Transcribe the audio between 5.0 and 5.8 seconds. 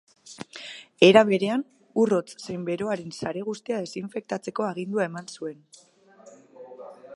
eman zuten.